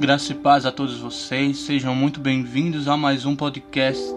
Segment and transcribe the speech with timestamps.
[0.00, 4.14] Graça e paz a todos vocês, sejam muito bem-vindos a mais um podcast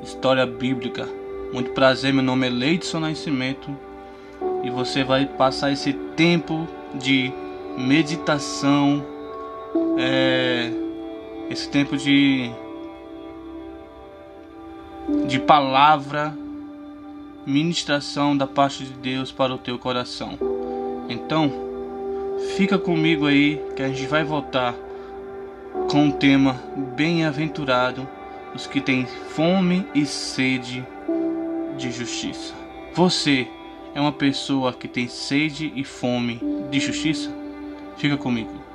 [0.00, 1.08] História Bíblica.
[1.52, 3.76] Muito prazer, meu nome é Leidson Nascimento
[4.62, 7.32] e você vai passar esse tempo de
[7.76, 9.04] meditação,
[9.98, 10.70] é,
[11.50, 12.48] esse tempo de,
[15.26, 16.32] de palavra,
[17.44, 20.38] ministração da parte de Deus para o teu coração.
[21.08, 21.50] Então,
[22.56, 24.76] fica comigo aí que a gente vai voltar
[25.90, 26.60] com um tema
[26.96, 28.08] bem-aventurado
[28.54, 30.84] os que têm fome e sede
[31.76, 32.54] de justiça.
[32.94, 33.46] Você
[33.94, 37.30] é uma pessoa que tem sede e fome de justiça?
[37.96, 38.67] Fica comigo.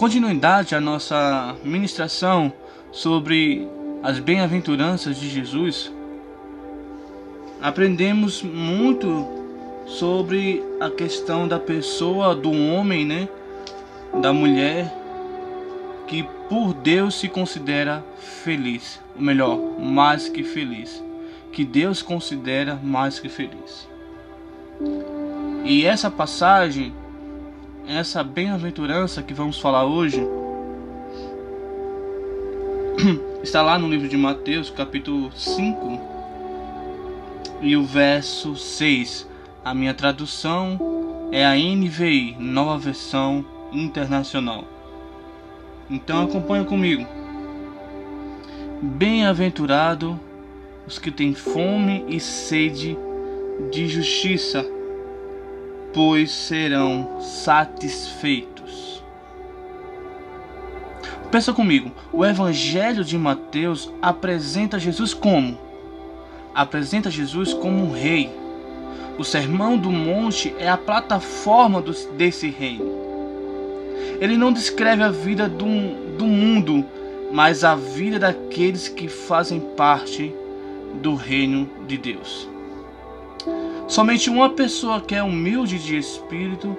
[0.00, 2.50] Continuidade à nossa ministração
[2.90, 3.68] sobre
[4.02, 5.92] as bem-aventuranças de Jesus,
[7.60, 9.28] aprendemos muito
[9.86, 13.28] sobre a questão da pessoa, do homem, né?
[14.22, 14.90] Da mulher
[16.06, 18.02] que por Deus se considera
[18.42, 21.04] feliz, ou melhor, mais que feliz,
[21.52, 23.86] que Deus considera mais que feliz.
[25.62, 26.90] E essa passagem
[27.86, 30.20] essa bem-aventurança que vamos falar hoje
[33.42, 36.00] está lá no livro de Mateus, capítulo 5,
[37.60, 39.28] e o verso 6.
[39.64, 40.78] A minha tradução
[41.32, 44.64] é a NVI, Nova Versão Internacional.
[45.88, 47.06] Então acompanha comigo.
[48.82, 50.18] Bem-aventurado
[50.86, 52.96] os que têm fome e sede
[53.70, 54.66] de justiça
[55.92, 59.02] pois serão satisfeitos.
[61.30, 65.56] Pensa comigo, o Evangelho de Mateus apresenta Jesus como?
[66.54, 68.30] Apresenta Jesus como um rei.
[69.16, 71.82] O Sermão do Monte é a plataforma
[72.16, 72.98] desse reino.
[74.20, 76.84] Ele não descreve a vida do, do mundo,
[77.32, 80.34] mas a vida daqueles que fazem parte
[81.00, 82.48] do reino de Deus.
[83.90, 86.76] Somente uma pessoa que é humilde de espírito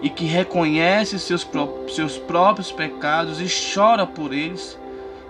[0.00, 1.46] e que reconhece seus,
[1.94, 4.78] seus próprios pecados e chora por eles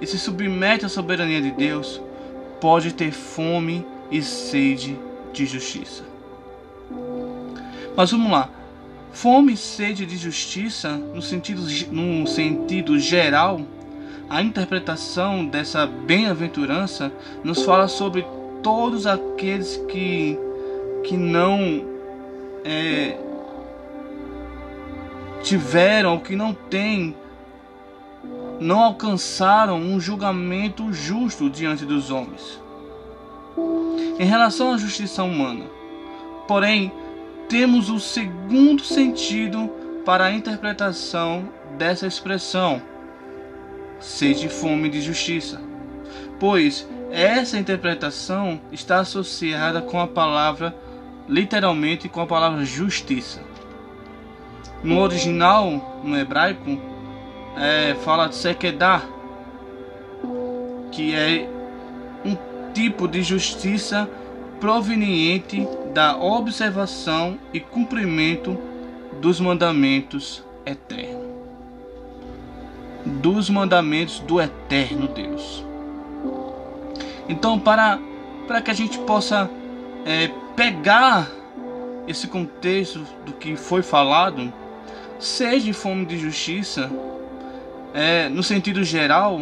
[0.00, 2.00] e se submete à soberania de Deus
[2.60, 4.96] pode ter fome e sede
[5.32, 6.04] de justiça.
[7.96, 8.48] Mas vamos lá.
[9.10, 13.60] Fome e sede de justiça, no sentido, no sentido geral,
[14.30, 17.12] a interpretação dessa bem-aventurança
[17.42, 18.24] nos fala sobre
[18.62, 20.38] todos aqueles que
[21.04, 21.84] que não
[22.64, 23.18] é,
[25.42, 27.14] tiveram, que não têm,
[28.58, 32.60] não alcançaram um julgamento justo diante dos homens.
[34.18, 35.66] Em relação à justiça humana,
[36.48, 36.90] porém,
[37.48, 39.70] temos o segundo sentido
[40.04, 42.80] para a interpretação dessa expressão,
[44.00, 45.60] sede fome de justiça,
[46.40, 50.74] pois essa interpretação está associada com a palavra
[51.28, 53.42] literalmente com a palavra justiça.
[54.82, 56.78] No original, no hebraico,
[57.56, 59.02] é, fala de sekedá,
[60.92, 61.48] que é
[62.24, 62.36] um
[62.72, 64.08] tipo de justiça
[64.60, 68.58] proveniente da observação e cumprimento
[69.20, 71.24] dos mandamentos eternos.
[73.06, 75.64] Dos mandamentos do eterno Deus.
[77.28, 77.98] Então, para,
[78.46, 79.50] para que a gente possa
[80.04, 81.30] é, pegar
[82.06, 84.52] esse contexto do que foi falado,
[85.18, 86.90] seja fome de justiça,
[87.94, 89.40] é, no sentido geral,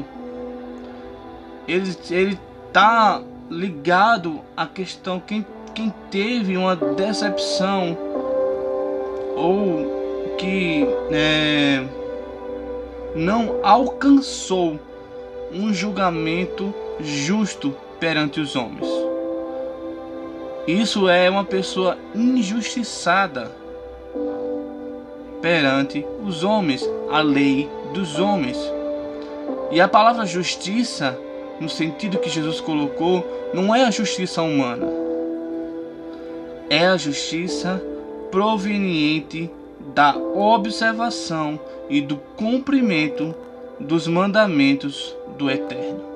[1.67, 2.39] ele ele
[2.73, 5.45] tá ligado à questão quem
[5.75, 7.97] quem teve uma decepção
[9.35, 11.83] ou que é,
[13.17, 14.79] não alcançou
[15.53, 18.87] um julgamento justo perante os homens.
[20.67, 23.51] Isso é uma pessoa injustiçada
[25.41, 28.57] perante os homens, a lei dos homens.
[29.73, 31.19] E a palavra justiça,
[31.61, 34.87] no sentido que Jesus colocou, não é a justiça humana.
[36.71, 37.83] É a justiça
[38.31, 39.51] proveniente
[39.95, 41.59] da observação
[41.91, 43.35] e do cumprimento
[43.81, 46.12] dos mandamentos do Eterno.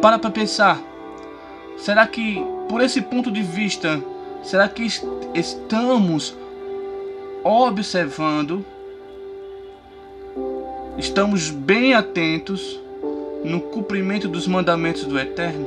[0.00, 0.80] Para para pensar.
[1.76, 4.02] Será que, por esse ponto de vista,
[4.42, 4.86] será que
[5.34, 6.34] estamos
[7.44, 8.64] observando,
[10.96, 12.80] estamos bem atentos
[13.44, 15.66] no cumprimento dos mandamentos do Eterno?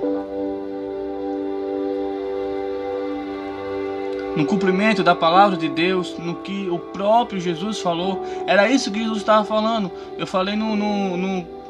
[4.36, 9.00] No cumprimento da palavra de Deus, no que o próprio Jesus falou, era isso que
[9.00, 9.92] Jesus estava falando.
[10.18, 11.63] Eu falei no, no, no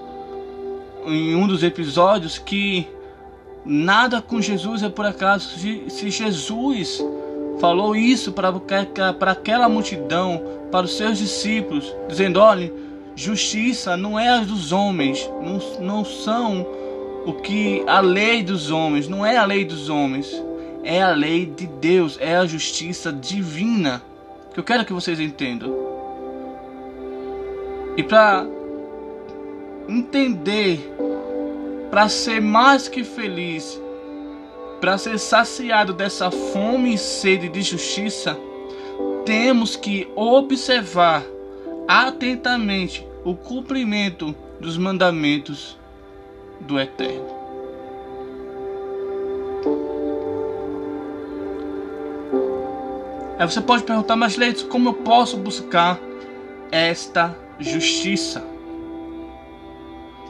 [1.08, 2.88] em um dos episódios que
[3.66, 5.58] nada com Jesus é por acaso.
[5.58, 7.04] Se, se Jesus
[7.60, 8.52] falou isso para,
[9.32, 10.42] aquela multidão,
[10.72, 12.74] para os seus discípulos, dizendo: olhe,
[13.16, 16.66] justiça não é a dos homens, não, não são
[17.26, 20.44] o que a lei dos homens, não é a lei dos homens,
[20.84, 24.02] é a lei de Deus, é a justiça divina.
[24.54, 25.74] Que eu quero que vocês entendam.
[27.98, 28.46] E para
[29.88, 30.80] entender,
[31.90, 33.80] para ser mais que feliz,
[34.80, 38.38] para ser saciado dessa fome e sede de justiça,
[39.26, 41.24] temos que observar
[41.88, 45.78] atentamente o cumprimento dos mandamentos
[46.60, 47.44] do Eterno.
[53.40, 56.00] Aí você pode perguntar, mas Leite, como eu posso buscar
[56.72, 58.53] esta justiça?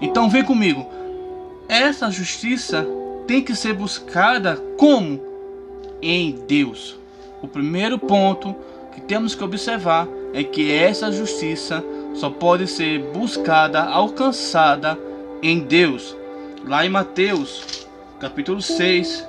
[0.03, 0.85] Então vem comigo.
[1.65, 2.85] Essa justiça
[3.25, 5.17] tem que ser buscada como?
[6.01, 6.99] Em Deus.
[7.41, 8.53] O primeiro ponto
[8.93, 11.81] que temos que observar é que essa justiça
[12.15, 14.99] só pode ser buscada, alcançada
[15.41, 16.13] em Deus.
[16.65, 17.87] Lá em Mateus,
[18.19, 19.25] capítulo 6,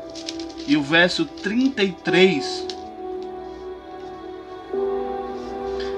[0.66, 2.66] e o verso 33.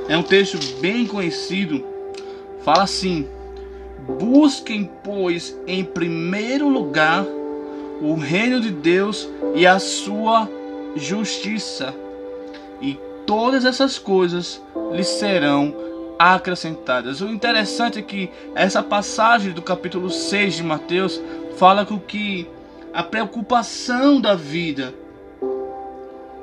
[0.06, 1.82] É um texto bem conhecido.
[2.62, 3.26] Fala assim:
[4.08, 7.24] Busquem, pois, em primeiro lugar
[8.00, 10.48] o reino de Deus e a sua
[10.94, 11.94] justiça,
[12.80, 14.62] e todas essas coisas
[14.92, 15.74] lhes serão
[16.18, 17.20] acrescentadas.
[17.20, 21.20] O interessante é que essa passagem do capítulo 6 de Mateus
[21.56, 22.48] fala com que
[22.92, 24.94] a preocupação da vida.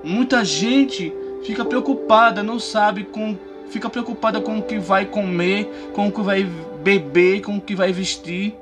[0.03, 1.13] Muita gente
[1.43, 3.37] fica preocupada, não sabe com
[3.73, 6.43] fica preocupada com o que vai comer, com o que vai
[6.83, 8.55] beber, com o que vai vestir.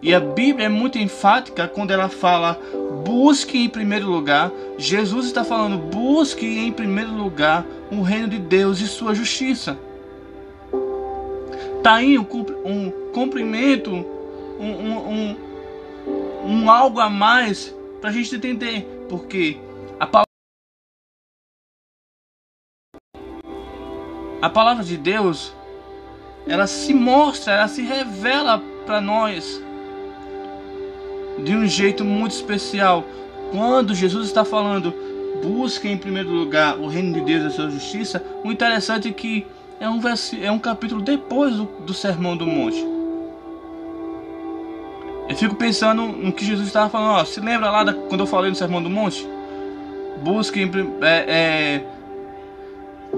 [0.00, 2.58] E a Bíblia é muito enfática quando ela fala:
[3.04, 4.52] busque em primeiro lugar.
[4.78, 9.76] Jesus está falando: busque em primeiro lugar o reino de Deus e sua justiça.
[11.78, 12.26] Está aí um,
[12.64, 15.36] um cumprimento, um, um, um,
[16.46, 19.06] um algo a mais para a gente entender.
[19.08, 19.58] Porque
[24.44, 25.54] a palavra de Deus,
[26.46, 29.58] ela se mostra, ela se revela para nós
[31.42, 33.04] de um jeito muito especial.
[33.50, 34.94] Quando Jesus está falando,
[35.42, 39.12] busque em primeiro lugar o reino de Deus e a sua justiça, o interessante é
[39.12, 39.46] que
[39.80, 39.98] é um,
[40.42, 42.86] é um capítulo depois do, do Sermão do Monte.
[45.26, 47.18] Eu fico pensando no que Jesus estava falando.
[47.18, 49.26] Ó, se lembra lá da, quando eu falei no Sermão do Monte?
[50.22, 50.70] Busque
[51.00, 51.93] é, é,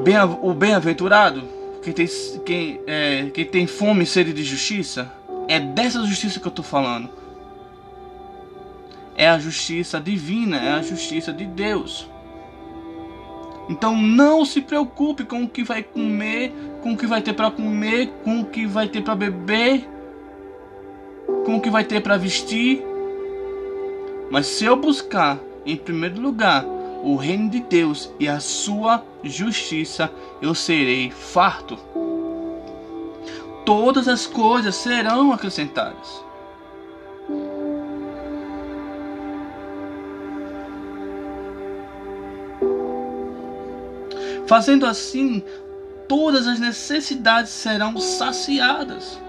[0.03, 1.43] bem, o bem-aventurado,
[1.83, 2.07] quem tem,
[2.45, 5.13] quem, é, quem tem fome e sede de justiça.
[5.49, 7.09] É dessa justiça que eu estou falando.
[9.17, 12.09] É a justiça divina, é a justiça de Deus.
[13.69, 17.51] Então não se preocupe com o que vai comer, com o que vai ter para
[17.51, 19.89] comer, com o que vai ter para beber,
[21.45, 22.85] com o que vai ter para vestir.
[24.31, 26.65] Mas se eu buscar em primeiro lugar
[27.03, 30.11] o reino de Deus e a sua justiça,
[30.41, 31.79] eu serei farto.
[33.65, 36.25] Todas as coisas serão acrescentadas.
[44.47, 45.43] Fazendo assim,
[46.09, 49.21] todas as necessidades serão saciadas.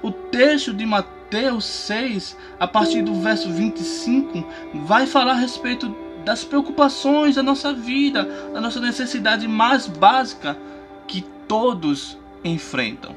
[0.00, 4.44] O texto de Mateus 6, a partir do verso 25,
[4.86, 10.58] vai falar a respeito das preocupações da nossa vida, da nossa necessidade mais básica
[11.06, 13.16] que todos enfrentam.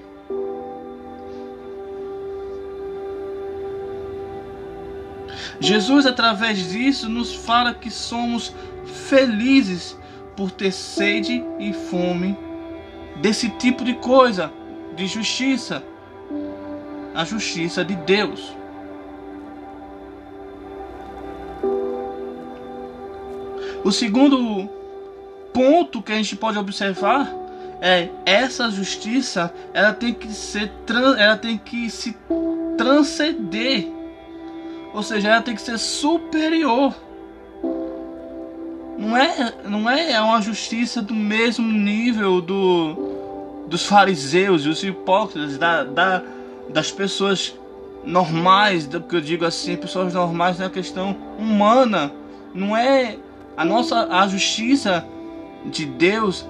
[5.60, 9.98] Jesus, através disso, nos fala que somos felizes
[10.38, 12.38] por ter sede e fome
[13.18, 14.54] desse tipo de coisa,
[14.96, 15.84] de justiça,
[17.14, 18.56] a justiça de Deus.
[23.92, 24.70] O segundo
[25.54, 27.30] ponto que a gente pode observar
[27.82, 30.72] é essa justiça, ela tem que ser
[31.20, 32.16] ela tem que se
[32.78, 33.92] transcender.
[34.94, 36.96] Ou seja, ela tem que ser superior
[38.98, 45.58] não é, não é uma justiça do mesmo nível do, dos fariseus e os hipócritas,
[45.58, 46.24] da, da,
[46.70, 47.54] das pessoas
[48.06, 52.10] normais, do que eu digo assim, pessoas normais na questão humana.
[52.54, 53.18] Não é
[53.62, 55.06] a nossa a justiça
[55.68, 56.44] de Deus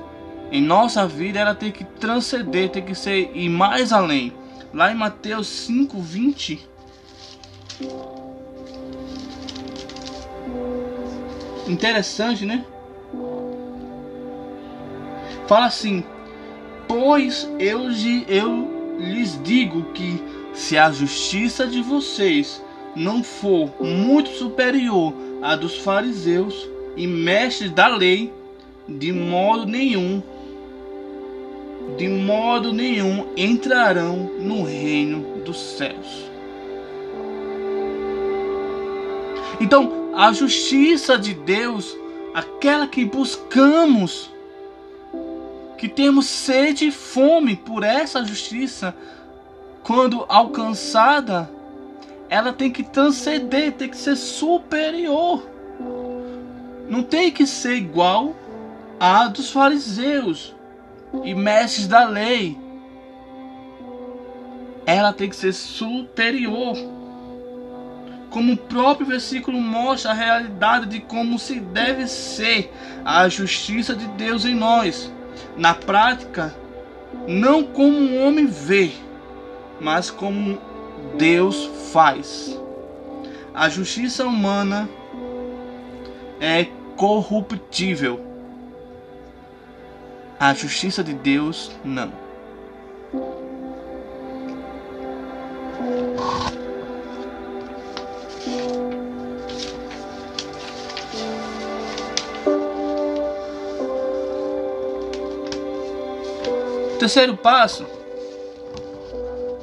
[0.49, 4.31] em nossa vida, ela tem que transcender, tem que ser ir mais além.
[4.73, 6.69] Lá em Mateus 5, 20.
[11.67, 12.63] Interessante, né?
[15.47, 16.05] Fala assim:
[16.87, 17.89] Pois eu,
[18.29, 22.63] eu lhes digo que se a justiça de vocês
[22.95, 28.31] não for muito superior à dos fariseus e mestres da lei,
[28.87, 30.21] de modo nenhum,
[31.97, 36.29] de modo nenhum entrarão no reino dos céus.
[39.59, 41.95] Então, a justiça de Deus,
[42.33, 44.29] aquela que buscamos,
[45.77, 48.95] que temos sede e fome por essa justiça,
[49.83, 51.49] quando alcançada,
[52.29, 55.50] ela tem que transcender, tem que ser superior.
[56.91, 58.35] Não tem que ser igual
[58.99, 60.53] à dos fariseus
[61.23, 62.57] e mestres da lei.
[64.85, 66.75] Ela tem que ser superior.
[68.29, 72.69] Como o próprio versículo mostra a realidade de como se deve ser
[73.05, 75.09] a justiça de Deus em nós.
[75.55, 76.53] Na prática,
[77.25, 78.91] não como um homem vê,
[79.79, 80.59] mas como
[81.17, 82.59] Deus faz.
[83.53, 84.89] A justiça humana
[86.41, 86.67] é
[87.01, 88.23] corruptível.
[90.39, 92.13] A justiça de Deus não.
[106.99, 107.83] terceiro passo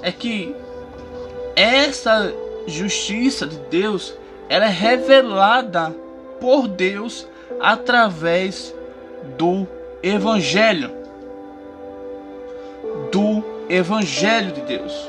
[0.02, 0.56] é que
[1.54, 2.34] essa
[2.66, 4.12] justiça de Deus
[4.48, 5.94] ela é revelada
[6.40, 7.26] por Deus
[7.60, 8.74] através
[9.36, 9.66] do
[10.02, 10.90] Evangelho.
[13.10, 15.08] Do Evangelho de Deus.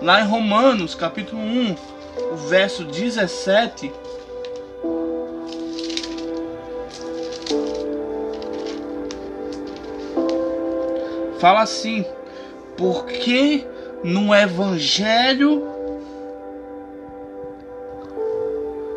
[0.00, 1.76] Lá em Romanos, capítulo 1,
[2.32, 3.92] o verso 17.
[11.38, 12.04] Fala assim:
[12.76, 13.66] porque
[14.04, 15.64] no Evangelho,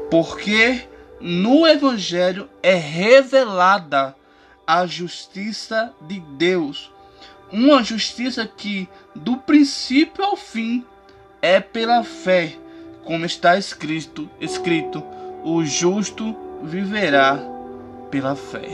[0.09, 0.81] porque
[1.21, 4.15] no Evangelho é revelada
[4.65, 6.91] a justiça de Deus,
[7.51, 10.85] uma justiça que do princípio ao fim
[11.41, 12.55] é pela fé,
[13.03, 15.03] como está escrito, escrito,
[15.43, 17.39] o justo viverá
[18.09, 18.69] pela fé.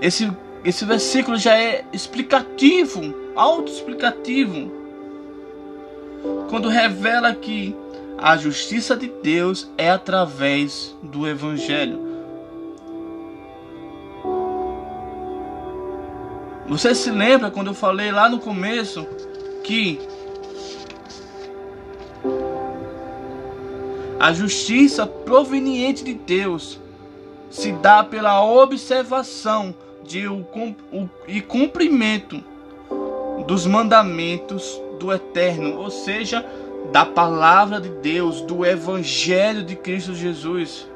[0.00, 0.30] Esse
[0.66, 4.72] esse versículo já é explicativo, autoexplicativo.
[6.50, 7.72] Quando revela que
[8.18, 12.06] a justiça de Deus é através do Evangelho.
[16.66, 19.06] Você se lembra quando eu falei lá no começo
[19.62, 20.00] que
[24.18, 26.80] a justiça proveniente de Deus
[27.50, 30.44] se dá pela observação de o,
[30.92, 32.42] o, e cumprimento
[33.46, 36.44] dos mandamentos do Eterno, ou seja,
[36.92, 40.88] da palavra de Deus, do Evangelho de Cristo Jesus.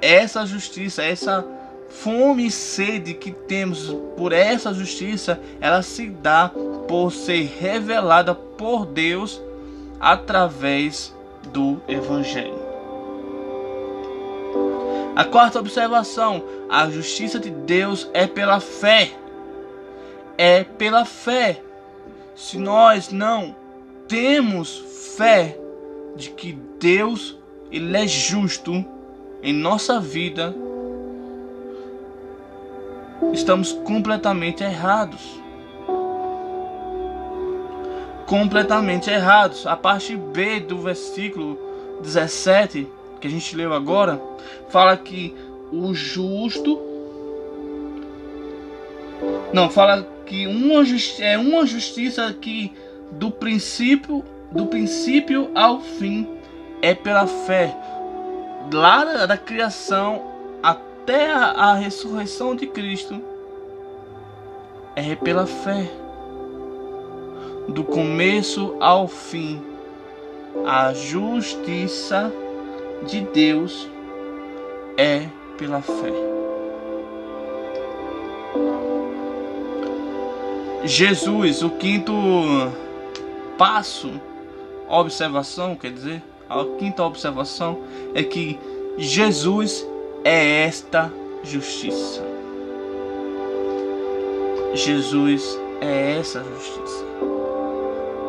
[0.00, 1.46] Essa justiça, essa
[1.88, 6.50] fome e sede que temos por essa justiça, ela se dá
[6.88, 9.40] por ser revelada por Deus
[9.98, 11.14] através
[11.52, 12.70] do Evangelho.
[15.14, 19.10] A quarta observação: a justiça de Deus é pela fé.
[20.38, 21.60] É pela fé.
[22.34, 23.54] Se nós não
[24.10, 24.82] temos
[25.16, 25.56] fé
[26.16, 27.38] de que Deus
[27.70, 28.84] ele é justo
[29.40, 30.52] em nossa vida,
[33.32, 35.20] estamos completamente errados.
[38.26, 39.64] Completamente errados.
[39.64, 41.56] A parte B do versículo
[42.02, 42.88] 17
[43.20, 44.20] que a gente leu agora,
[44.70, 45.32] fala que
[45.70, 46.80] o justo.
[49.52, 50.82] Não, fala que uma
[51.20, 52.72] é uma justiça que
[53.10, 56.26] do princípio do princípio ao fim
[56.82, 57.76] é pela fé.
[58.72, 60.22] Lá da criação
[60.62, 63.20] até a, a ressurreição de Cristo
[64.96, 65.90] é pela fé.
[67.68, 69.62] Do começo ao fim,
[70.66, 72.32] a justiça
[73.06, 73.88] de Deus
[74.96, 76.12] é pela fé.
[80.82, 82.12] Jesus, o quinto
[83.60, 84.10] passo,
[84.88, 87.80] observação, quer dizer, a quinta observação
[88.14, 88.58] é que
[88.96, 89.86] Jesus
[90.24, 91.12] é esta
[91.44, 92.22] justiça.
[94.72, 97.04] Jesus é essa justiça.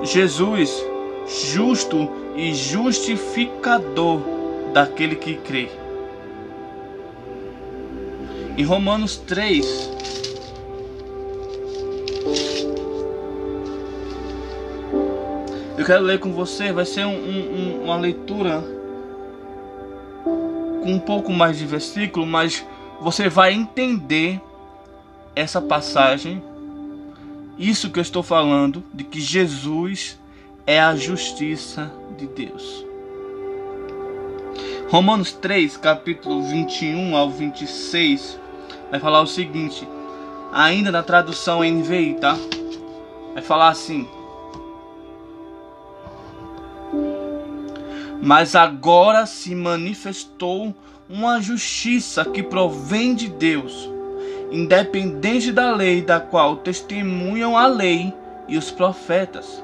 [0.03, 0.85] Jesus,
[1.25, 4.19] justo e justificador
[4.73, 5.69] daquele que crê.
[8.57, 9.91] Em Romanos 3,
[15.91, 18.63] quero ler com você, vai ser um, um, uma leitura
[20.24, 22.65] com um pouco mais de versículo, mas
[23.01, 24.39] você vai entender
[25.36, 26.41] essa passagem,
[27.57, 30.17] isso que eu estou falando, de que Jesus
[30.65, 32.86] é a justiça de Deus.
[34.89, 38.39] Romanos 3, capítulo 21 ao 26,
[38.89, 39.86] vai falar o seguinte,
[40.53, 42.38] ainda na tradução NVI, tá?
[43.33, 44.07] Vai falar assim:
[48.22, 50.75] Mas agora se manifestou
[51.10, 53.90] uma justiça que provém de Deus,
[54.51, 58.13] independente da lei da qual testemunham a lei
[58.48, 59.63] e os profetas.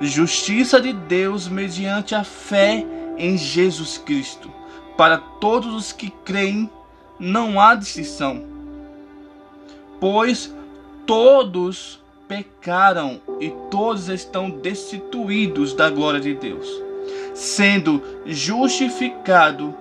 [0.00, 2.86] Justiça de Deus mediante a fé
[3.18, 4.50] em Jesus Cristo.
[4.96, 6.70] Para todos os que creem,
[7.18, 8.42] não há distinção.
[9.98, 10.54] Pois
[11.06, 16.66] todos pecaram e todos estão destituídos da glória de Deus,
[17.34, 19.74] sendo justificado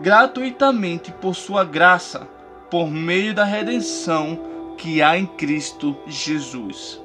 [0.00, 2.28] gratuitamente por sua graça,
[2.70, 4.38] por meio da redenção
[4.76, 7.00] que há em Cristo Jesus.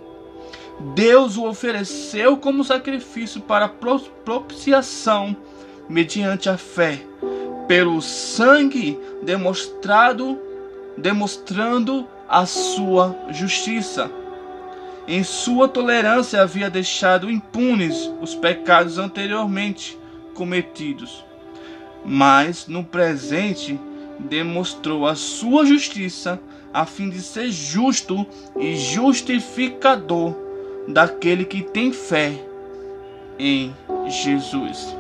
[0.95, 5.35] Deus o ofereceu como sacrifício para propiciação
[5.87, 7.01] mediante a fé,
[7.67, 10.39] pelo sangue demonstrado,
[10.97, 14.09] demonstrando a sua justiça.
[15.07, 19.97] Em sua tolerância havia deixado impunes os pecados anteriormente
[20.33, 21.23] cometidos
[22.03, 23.79] mas no presente
[24.19, 26.39] demonstrou a sua justiça
[26.73, 28.25] a fim de ser justo
[28.57, 30.35] e justificador
[30.87, 32.33] daquele que tem fé
[33.37, 33.75] em
[34.07, 34.95] Jesus.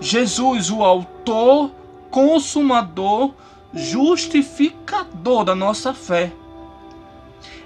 [0.00, 1.70] Jesus, o autor,
[2.10, 3.32] consumador,
[3.72, 6.32] justificador da nossa fé.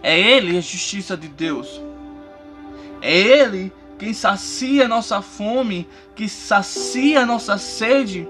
[0.03, 1.81] É Ele a justiça de Deus.
[3.01, 8.29] É Ele quem sacia nossa fome, que sacia nossa sede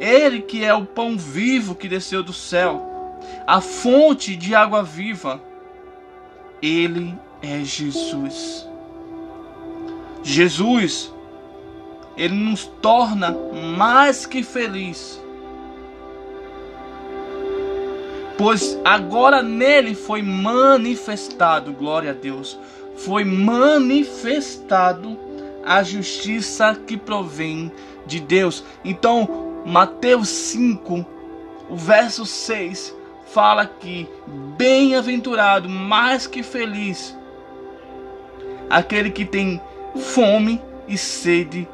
[0.00, 5.42] ele que é o pão vivo que desceu do céu, a fonte de água viva.
[6.62, 8.66] Ele é Jesus.
[10.22, 11.12] Jesus,
[12.16, 13.36] ele nos torna
[13.76, 15.19] mais que feliz.
[18.40, 22.58] Pois agora nele foi manifestado, glória a Deus,
[22.96, 25.18] foi manifestado
[25.62, 27.70] a justiça que provém
[28.06, 28.64] de Deus.
[28.82, 31.04] Então, Mateus 5,
[31.68, 34.08] o verso 6, fala que
[34.56, 37.14] bem-aventurado, mais que feliz,
[38.70, 39.60] aquele que tem
[40.14, 41.68] fome e sede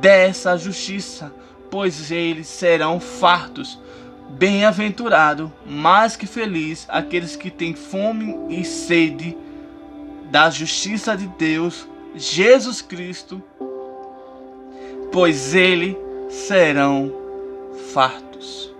[0.00, 1.34] dessa justiça,
[1.68, 3.76] pois eles serão fartos.
[4.28, 9.36] Bem-aventurado, mais que feliz, aqueles que têm fome e sede
[10.30, 13.42] da justiça de Deus, Jesus Cristo,
[15.12, 15.96] pois ele
[16.28, 17.12] serão
[17.92, 18.74] fartos.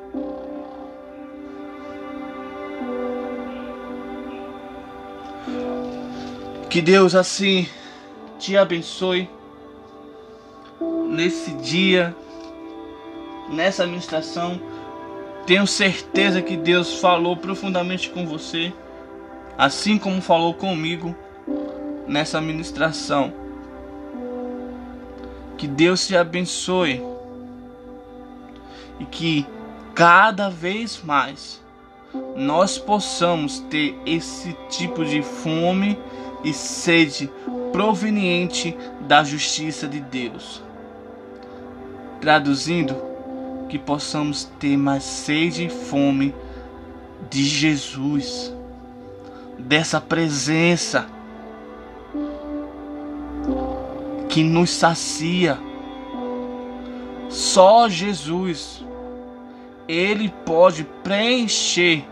[6.69, 7.67] Que Deus assim
[8.39, 9.31] te abençoe
[11.09, 12.15] nesse dia,
[13.49, 14.61] nessa ministração.
[15.47, 18.73] Tenho certeza que Deus falou profundamente com você,
[19.57, 21.15] assim como falou comigo
[22.09, 23.33] nessa ministração.
[25.57, 27.01] Que Deus te abençoe
[28.99, 29.47] e que
[29.95, 31.63] cada vez mais
[32.35, 35.97] nós possamos ter esse tipo de fome
[36.43, 37.31] e sede
[37.73, 40.61] proveniente da justiça de Deus.
[42.21, 43.15] Traduzindo,
[43.68, 46.35] que possamos ter mais sede e fome
[47.31, 48.55] de Jesus,
[49.59, 51.07] dessa presença
[54.29, 55.59] que nos sacia.
[57.29, 58.85] Só Jesus
[59.88, 62.05] ele pode preencher,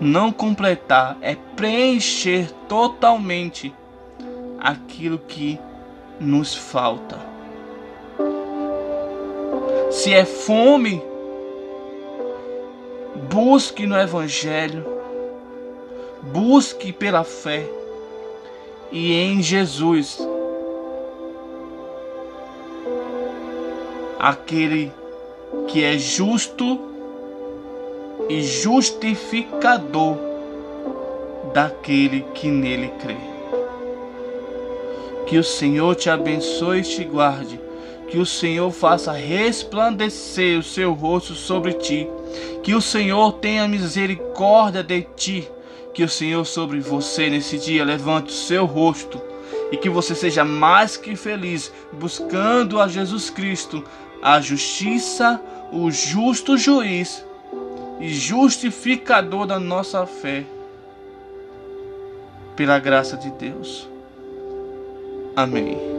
[0.00, 3.72] não completar, é preencher totalmente
[4.58, 5.58] aquilo que
[6.20, 7.27] nos falta.
[9.98, 11.02] Se é fome,
[13.28, 14.86] busque no Evangelho,
[16.22, 17.68] busque pela fé
[18.92, 20.16] e em Jesus,
[24.20, 24.92] aquele
[25.66, 26.78] que é justo
[28.28, 30.16] e justificador
[31.52, 33.16] daquele que nele crê.
[35.26, 37.67] Que o Senhor te abençoe e te guarde.
[38.08, 42.08] Que o Senhor faça resplandecer o seu rosto sobre ti.
[42.62, 45.48] Que o Senhor tenha misericórdia de ti.
[45.92, 49.20] Que o Senhor sobre você nesse dia levante o seu rosto
[49.70, 53.84] e que você seja mais que feliz buscando a Jesus Cristo,
[54.22, 55.40] a justiça,
[55.72, 57.24] o justo juiz
[58.00, 60.44] e justificador da nossa fé,
[62.56, 63.88] pela graça de Deus.
[65.36, 65.97] Amém.